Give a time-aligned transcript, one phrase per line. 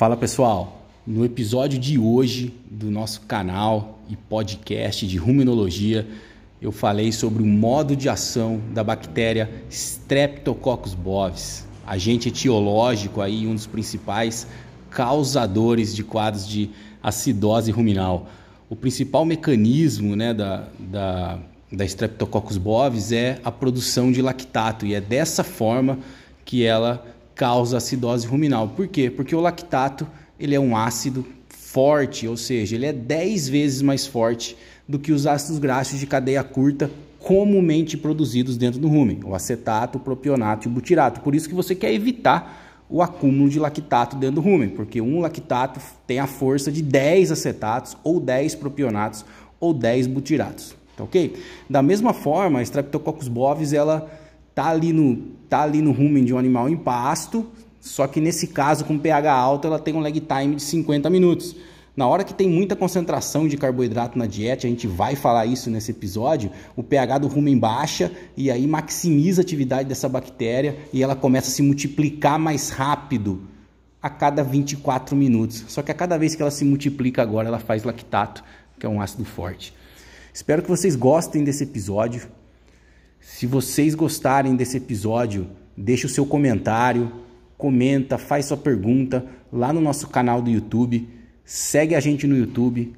[0.00, 6.08] Fala pessoal, no episódio de hoje do nosso canal e podcast de ruminologia,
[6.58, 13.54] eu falei sobre o modo de ação da bactéria Streptococcus bovis, agente etiológico aí, um
[13.54, 14.46] dos principais
[14.88, 16.70] causadores de quadros de
[17.02, 18.26] acidose ruminal.
[18.70, 21.38] O principal mecanismo né, da, da,
[21.70, 25.98] da Streptococcus bovis é a produção de lactato e é dessa forma
[26.42, 27.04] que ela
[27.40, 28.68] causa acidose ruminal.
[28.68, 29.08] Por quê?
[29.08, 30.06] Porque o lactato
[30.38, 34.54] ele é um ácido forte, ou seja, ele é 10 vezes mais forte
[34.86, 39.96] do que os ácidos graxos de cadeia curta comumente produzidos dentro do rumen, o acetato,
[39.96, 41.22] o propionato e o butirato.
[41.22, 45.20] Por isso que você quer evitar o acúmulo de lactato dentro do rumen, porque um
[45.20, 49.24] lactato tem a força de 10 acetatos ou 10 propionatos
[49.58, 51.34] ou 10 butiratos, tá OK?
[51.70, 54.19] Da mesma forma, a Streptococcus bovis ela
[54.60, 55.16] tá ali no
[55.48, 57.46] tá ali no rumen de um animal em pasto,
[57.80, 61.56] só que nesse caso com pH alto ela tem um lag time de 50 minutos.
[61.96, 65.70] Na hora que tem muita concentração de carboidrato na dieta, a gente vai falar isso
[65.70, 71.02] nesse episódio, o pH do rumen baixa e aí maximiza a atividade dessa bactéria e
[71.02, 73.42] ela começa a se multiplicar mais rápido
[74.00, 75.64] a cada 24 minutos.
[75.68, 78.44] Só que a cada vez que ela se multiplica agora, ela faz lactato,
[78.78, 79.74] que é um ácido forte.
[80.34, 82.28] Espero que vocês gostem desse episódio.
[83.20, 87.12] Se vocês gostarem desse episódio, deixe o seu comentário,
[87.56, 91.06] comenta, faz sua pergunta lá no nosso canal do YouTube.
[91.44, 92.94] Segue a gente no YouTube.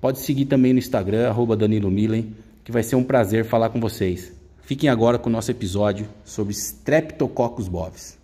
[0.00, 2.34] Pode seguir também no Instagram, arroba Danilo Milen,
[2.64, 4.32] que vai ser um prazer falar com vocês.
[4.62, 8.18] Fiquem agora com o nosso episódio sobre Streptococcus bovis.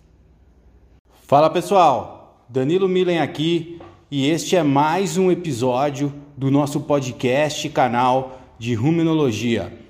[1.21, 3.79] Fala pessoal, Danilo Milen aqui
[4.11, 9.82] e este é mais um episódio do nosso podcast canal de Ruminologia.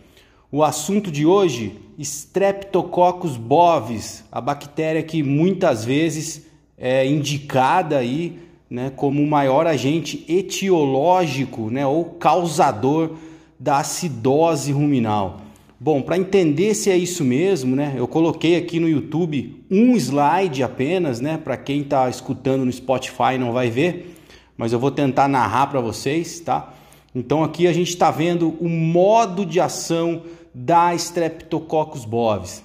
[0.55, 6.45] O assunto de hoje, Streptococcus bovis, a bactéria que muitas vezes
[6.77, 8.37] é indicada aí,
[8.69, 13.15] né, como o maior agente etiológico, né, ou causador
[13.59, 15.41] da acidose ruminal.
[15.79, 20.61] Bom, para entender se é isso mesmo, né, eu coloquei aqui no YouTube um slide
[20.61, 24.15] apenas, né, para quem está escutando no Spotify não vai ver,
[24.55, 26.75] mas eu vou tentar narrar para vocês, tá?
[27.15, 30.21] Então aqui a gente está vendo o modo de ação
[30.53, 32.63] da Streptococcus bovis.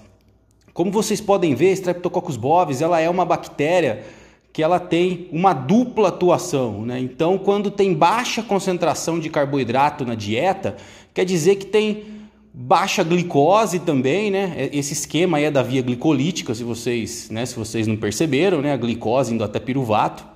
[0.74, 4.04] Como vocês podem ver, Streptococcus bovis ela é uma bactéria
[4.52, 6.84] que ela tem uma dupla atuação.
[6.84, 7.00] Né?
[7.00, 10.76] Então, quando tem baixa concentração de carboidrato na dieta,
[11.14, 12.18] quer dizer que tem
[12.52, 14.52] baixa glicose também, né?
[14.56, 18.60] É, esse esquema aí é da via glicolítica, se vocês, né, se vocês não perceberam,
[18.60, 18.72] né?
[18.72, 20.26] A glicose indo até piruvato.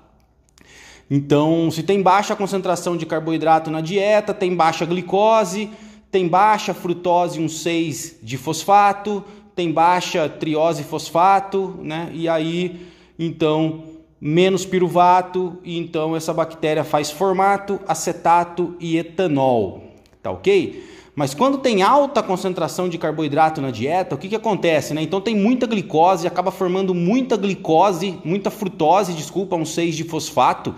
[1.11, 5.69] Então, se tem baixa concentração de carboidrato na dieta, tem baixa glicose,
[6.13, 9.25] tem baixa frutose 1,6 de fosfato,
[9.57, 12.11] tem baixa triose fosfato, né?
[12.13, 12.87] E aí,
[13.19, 13.83] então,
[14.21, 19.83] menos piruvato, e então essa bactéria faz formato, acetato e etanol,
[20.23, 20.85] tá ok?
[21.15, 24.93] Mas quando tem alta concentração de carboidrato na dieta, o que, que acontece?
[24.93, 25.03] Né?
[25.03, 30.75] Então tem muita glicose, acaba formando muita glicose, muita frutose, desculpa, um 6 de fosfato.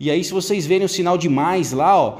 [0.00, 2.18] E aí, se vocês verem o sinal de mais lá, ó,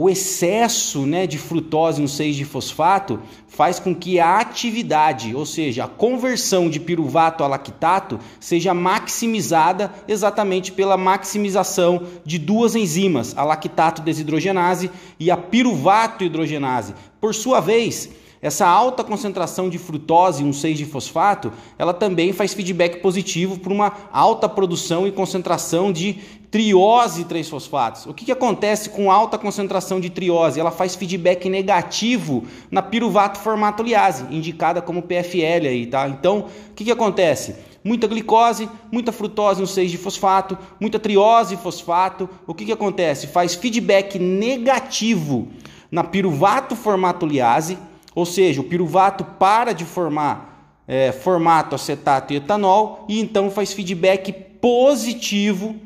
[0.00, 5.44] o excesso né, de frutose no 6 de fosfato faz com que a atividade, ou
[5.44, 13.36] seja, a conversão de piruvato a lactato, seja maximizada exatamente pela maximização de duas enzimas,
[13.36, 14.88] a lactato desidrogenase
[15.18, 16.94] e a piruvato hidrogenase.
[17.20, 18.08] Por sua vez,
[18.40, 23.72] essa alta concentração de frutose, um 6 de fosfato, ela também faz feedback positivo para
[23.72, 26.18] uma alta produção e concentração de
[26.50, 28.06] triose 3-fosfatos.
[28.06, 30.58] O que, que acontece com alta concentração de triose?
[30.58, 36.08] Ela faz feedback negativo na piruvato formatoliase, indicada como PFL aí, tá?
[36.08, 37.56] Então, o que, que acontece?
[37.84, 42.28] Muita glicose, muita frutose no 6 de fosfato, muita triose fosfato.
[42.46, 43.26] O que, que acontece?
[43.26, 45.48] Faz feedback negativo
[45.90, 47.78] na piruvato formatoliase
[48.18, 53.72] ou seja, o piruvato para de formar é, formato acetato e etanol e então faz
[53.72, 55.76] feedback positivo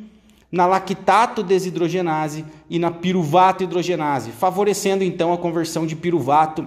[0.51, 6.67] na lactato desidrogenase e na piruvato hidrogenase, favorecendo então a conversão de piruvato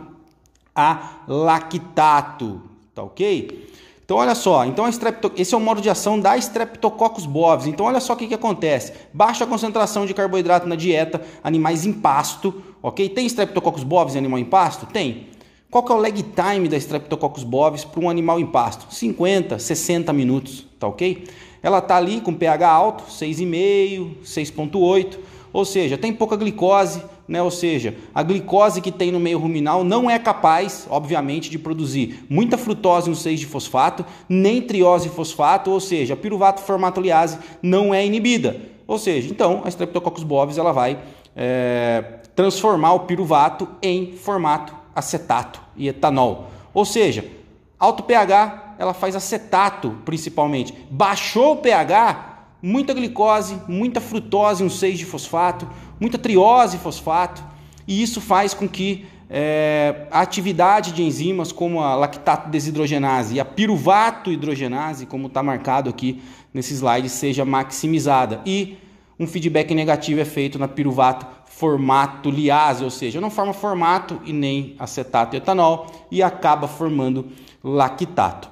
[0.75, 2.61] a lactato,
[2.93, 3.67] tá ok?
[4.03, 7.65] Então olha só, então esse é o modo de ação da Streptococcus bovis.
[7.65, 11.93] Então olha só o que, que acontece: baixa concentração de carboidrato na dieta, animais em
[11.93, 13.09] pasto, ok?
[13.09, 14.85] Tem Streptococcus bovis em animal em pasto?
[14.85, 15.33] Tem.
[15.69, 18.93] Qual que é o lag time da Streptococcus bovis para um animal em pasto?
[18.93, 21.25] 50, 60 minutos, tá ok?
[21.61, 25.17] Ela tá ali com pH alto, 6,5, 6,8,
[25.51, 27.41] ou seja, tem pouca glicose, né?
[27.41, 32.23] ou seja, a glicose que tem no meio ruminal não é capaz, obviamente, de produzir
[32.29, 38.55] muita frutose no 6-fosfato, nem triose fosfato, ou seja, a piruvato formatoliase não é inibida.
[38.87, 40.99] Ou seja, então a Streptococcus bovis ela vai
[41.35, 42.03] é,
[42.35, 46.49] transformar o piruvato em formato acetato e etanol.
[46.73, 47.25] Ou seja,
[47.77, 50.73] alto pH, ela faz acetato principalmente.
[50.89, 55.67] Baixou o pH, muita glicose, muita frutose, um 6 de fosfato,
[55.99, 57.43] muita triose fosfato,
[57.87, 63.39] e isso faz com que é, a atividade de enzimas como a lactato desidrogenase e
[63.39, 66.21] a piruvato hidrogenase, como está marcado aqui
[66.53, 68.41] nesse slide, seja maximizada.
[68.45, 68.77] E
[69.19, 71.25] um feedback negativo é feito na piruvato
[71.57, 77.29] formato liase, ou seja, não forma formato e nem acetato e etanol e acaba formando
[77.63, 78.49] lactato.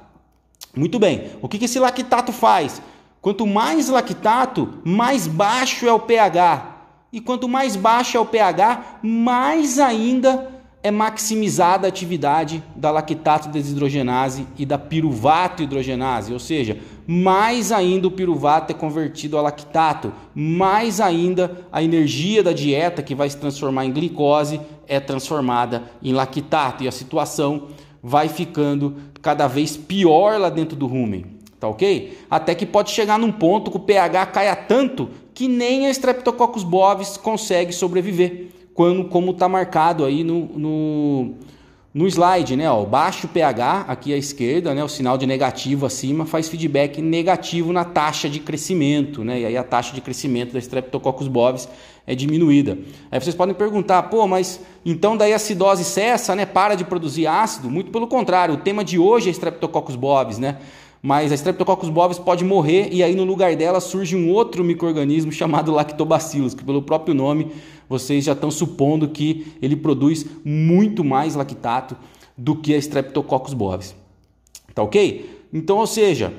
[0.74, 2.82] Muito bem, o que, esse lactato faz?
[3.22, 6.78] Quanto mais lactato, mais baixo é o pH.
[7.12, 13.47] E quanto mais baixo é o pH, mais ainda é maximizada a atividade da lactato
[13.47, 16.77] desidrogenase e da piruvato hidrogenase, ou seja,
[17.07, 23.15] mais ainda o piruvato é convertido a lactato, mais ainda a energia da dieta que
[23.15, 27.69] vai se transformar em glicose é transformada em lactato e a situação
[28.01, 31.25] vai ficando cada vez pior lá dentro do rumen,
[31.62, 32.18] tá ok?
[32.30, 36.63] Até que pode chegar num ponto que o pH caia tanto que nem a Streptococcus
[36.63, 41.34] bovis consegue sobreviver quando, como está marcado aí no, no,
[41.94, 42.70] no slide, né?
[42.70, 44.84] Ó, baixo pH aqui à esquerda, né?
[44.84, 49.42] O sinal de negativo acima faz feedback negativo na taxa de crescimento, né?
[49.42, 51.70] E aí a taxa de crescimento da Streptococcus bovis
[52.08, 52.78] é diminuída.
[53.12, 56.46] Aí vocês podem perguntar, pô, mas então daí a acidose cessa, né?
[56.46, 57.69] Para de produzir ácido?
[57.69, 60.58] Muito pelo contrário, o tema de hoje é Streptococcus bovis, né?
[61.06, 65.34] Mas a Streptococcus bovis pode morrer e aí no lugar dela surge um outro microorganismo
[65.34, 67.52] chamado Lactobacillus, que pelo próprio nome
[67.90, 71.98] vocês já estão supondo que ele produz muito mais lactato
[72.38, 73.94] do que a Streptococcus bovis.
[74.74, 75.44] Tá ok?
[75.52, 76.34] Então, ou seja,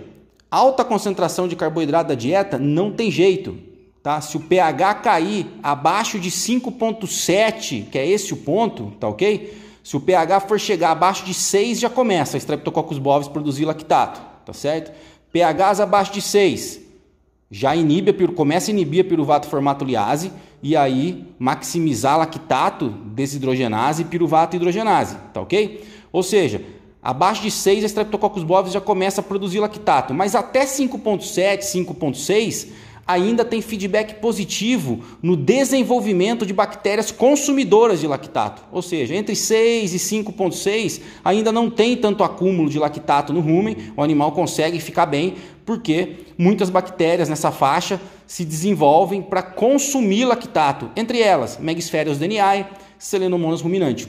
[0.50, 3.58] alta concentração de carboidrato da dieta não tem jeito.
[4.02, 4.18] Tá?
[4.22, 9.62] Se o pH cair abaixo de 5,7, que é esse o ponto, tá ok?
[9.82, 14.33] Se o pH for chegar abaixo de 6, já começa a Streptococcus bovis produzir lactato
[14.44, 14.92] tá certo?
[15.32, 16.80] pHs abaixo de 6
[17.50, 20.32] já inibe, começa a inibir a piruvato formatoliase
[20.62, 25.84] e aí maximizar lactato, desidrogenase e piruvato hidrogenase, tá ok?
[26.10, 26.62] Ou seja,
[27.02, 32.68] abaixo de 6 a Streptococcus bovis já começa a produzir lactato, mas até 5.7, 5.6
[33.06, 38.62] ainda tem feedback positivo no desenvolvimento de bactérias consumidoras de lactato.
[38.72, 43.76] Ou seja, entre 6 e 5,6 ainda não tem tanto acúmulo de lactato no rumen,
[43.96, 45.34] o animal consegue ficar bem,
[45.64, 52.66] porque muitas bactérias nessa faixa se desenvolvem para consumir lactato, entre elas Megaspherios dni,
[52.98, 54.08] Selenomonas ruminante.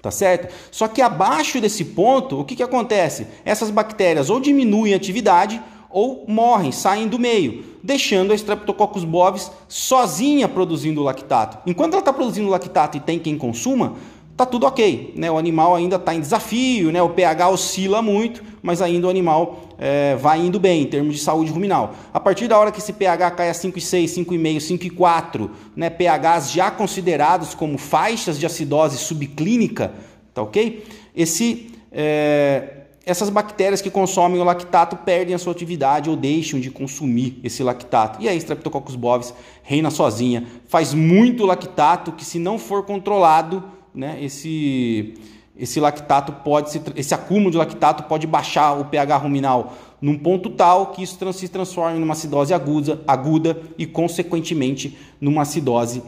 [0.00, 0.52] Tá certo?
[0.70, 3.26] Só que abaixo desse ponto, o que, que acontece?
[3.44, 9.50] Essas bactérias ou diminuem a atividade ou morrem, saem do meio, deixando a Streptococcus bovis
[9.66, 11.58] sozinha produzindo lactato.
[11.66, 13.94] Enquanto ela está produzindo lactato e tem quem consuma,
[14.36, 15.14] tá tudo ok.
[15.16, 15.30] Né?
[15.30, 17.02] O animal ainda está em desafio, né?
[17.02, 21.20] o pH oscila muito, mas ainda o animal é, vai indo bem em termos de
[21.20, 21.94] saúde ruminal.
[22.14, 25.90] A partir da hora que esse pH cai a 5,6, 5,5, 5,4, né?
[25.90, 29.92] pHs já considerados como faixas de acidose subclínica,
[30.32, 30.84] tá ok?
[31.16, 32.77] Esse é,
[33.08, 37.62] essas bactérias que consomem o lactato perdem a sua atividade ou deixam de consumir esse
[37.62, 38.22] lactato.
[38.22, 44.18] E aí, Streptococcus bovis reina sozinha, faz muito lactato que, se não for controlado, né,
[44.22, 45.14] esse,
[45.56, 49.72] esse lactato pode se, esse acúmulo de lactato pode baixar o pH ruminal
[50.02, 56.02] num ponto tal que isso se transforme numa acidose aguda, aguda e, consequentemente, numa acidose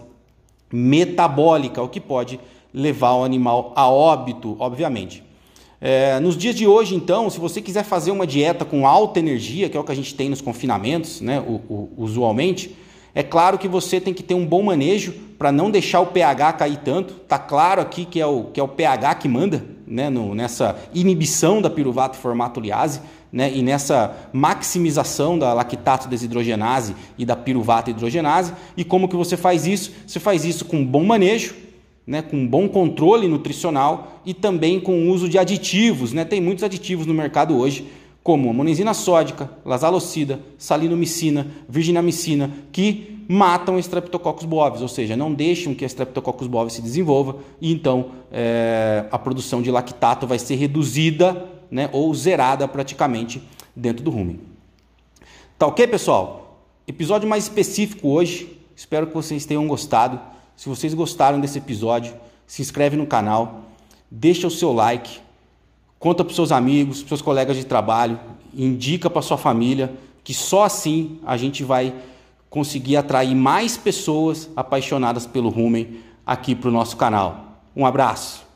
[0.70, 2.38] metabólica, o que pode
[2.74, 5.29] levar o animal a óbito, obviamente.
[5.80, 9.68] É, nos dias de hoje, então, se você quiser fazer uma dieta com alta energia,
[9.68, 12.76] que é o que a gente tem nos confinamentos, né, o, o, usualmente,
[13.14, 16.52] é claro que você tem que ter um bom manejo para não deixar o pH
[16.52, 17.14] cair tanto.
[17.14, 20.78] Tá claro aqui que é o, que é o pH que manda né, no, nessa
[20.94, 23.00] inibição da piruvato formatoliase
[23.32, 28.52] né, e nessa maximização da lactato desidrogenase e da piruvato hidrogenase.
[28.76, 29.92] E como que você faz isso?
[30.06, 31.54] Você faz isso com um bom manejo,
[32.10, 36.12] né, com bom controle nutricional e também com o uso de aditivos.
[36.12, 36.24] Né?
[36.24, 37.86] Tem muitos aditivos no mercado hoje,
[38.20, 45.72] como amonesina sódica, lasalocida, salinomicina, virginamicina, que matam a Streptococcus bovis, ou seja, não deixam
[45.72, 50.56] que a Streptococcus bovis se desenvolva e então é, a produção de lactato vai ser
[50.56, 53.40] reduzida né, ou zerada praticamente
[53.74, 54.40] dentro do rumen.
[55.56, 56.58] Tá ok, pessoal?
[56.88, 60.18] Episódio mais específico hoje Espero que vocês tenham gostado.
[60.60, 62.14] Se vocês gostaram desse episódio,
[62.46, 63.62] se inscreve no canal,
[64.10, 65.18] deixa o seu like,
[65.98, 68.20] conta para seus amigos, seus colegas de trabalho,
[68.54, 69.90] indica para sua família,
[70.22, 71.94] que só assim a gente vai
[72.50, 77.62] conseguir atrair mais pessoas apaixonadas pelo rumen aqui para o nosso canal.
[77.74, 78.49] Um abraço!